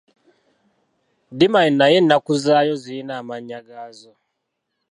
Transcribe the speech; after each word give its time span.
Ddimani 1.31 1.71
nayo 1.77 1.95
ennaku 2.01 2.31
zaayo 2.43 2.73
zirina 2.83 3.13
amannya 3.19 3.59
gaazo. 3.67 4.11